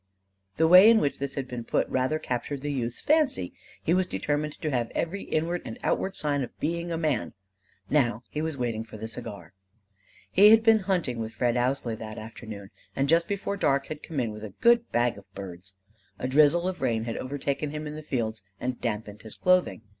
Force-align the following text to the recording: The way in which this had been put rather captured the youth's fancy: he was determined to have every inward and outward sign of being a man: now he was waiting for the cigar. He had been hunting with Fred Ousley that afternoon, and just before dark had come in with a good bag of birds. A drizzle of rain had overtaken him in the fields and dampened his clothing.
The 0.55 0.67
way 0.67 0.89
in 0.89 0.97
which 0.97 1.19
this 1.19 1.35
had 1.35 1.47
been 1.47 1.63
put 1.63 1.87
rather 1.87 2.17
captured 2.17 2.61
the 2.63 2.71
youth's 2.71 3.01
fancy: 3.01 3.53
he 3.83 3.93
was 3.93 4.07
determined 4.07 4.59
to 4.59 4.71
have 4.71 4.89
every 4.95 5.21
inward 5.21 5.61
and 5.63 5.77
outward 5.83 6.15
sign 6.15 6.41
of 6.41 6.59
being 6.59 6.91
a 6.91 6.97
man: 6.97 7.33
now 7.87 8.23
he 8.31 8.41
was 8.41 8.57
waiting 8.57 8.83
for 8.83 8.97
the 8.97 9.07
cigar. 9.07 9.53
He 10.31 10.49
had 10.49 10.63
been 10.63 10.79
hunting 10.79 11.19
with 11.19 11.33
Fred 11.33 11.53
Ousley 11.55 11.93
that 11.99 12.17
afternoon, 12.17 12.71
and 12.95 13.07
just 13.09 13.27
before 13.27 13.57
dark 13.57 13.85
had 13.89 14.01
come 14.01 14.19
in 14.19 14.31
with 14.31 14.43
a 14.43 14.55
good 14.59 14.91
bag 14.91 15.19
of 15.19 15.33
birds. 15.35 15.75
A 16.17 16.27
drizzle 16.27 16.67
of 16.67 16.81
rain 16.81 17.03
had 17.03 17.17
overtaken 17.17 17.69
him 17.69 17.85
in 17.85 17.93
the 17.93 18.01
fields 18.01 18.41
and 18.59 18.81
dampened 18.81 19.21
his 19.21 19.35
clothing. 19.35 19.83